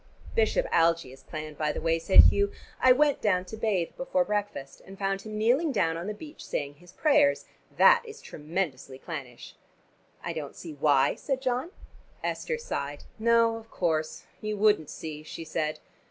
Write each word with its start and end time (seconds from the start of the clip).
"Bishop 0.33 0.65
Algie 0.75 1.11
is 1.13 1.21
clan, 1.21 1.53
by 1.53 1.71
the 1.71 1.79
way," 1.79 1.99
said 1.99 2.21
Hugh. 2.21 2.51
"I 2.81 2.91
went 2.91 3.21
down 3.21 3.45
to 3.45 3.55
bathe 3.55 3.95
before 3.95 4.25
breakfast, 4.25 4.81
and 4.83 4.97
found 4.97 5.21
him 5.21 5.37
kneeling 5.37 5.71
down 5.71 5.95
on 5.95 6.07
the 6.07 6.15
beach 6.15 6.43
saying 6.43 6.77
his 6.79 6.91
prayers. 6.91 7.45
That 7.77 8.01
is 8.03 8.19
tremendously 8.19 8.97
clannish." 8.97 9.55
"I 10.23 10.33
don't 10.33 10.55
see 10.55 10.73
why," 10.73 11.13
said 11.13 11.39
John. 11.39 11.69
Esther 12.23 12.57
sighed. 12.57 13.03
"No, 13.19 13.57
of 13.57 13.69
course 13.69 14.23
you 14.41 14.57
wouldn't 14.57 14.89
see," 14.89 15.21
she 15.21 15.45
said. 15.45 15.79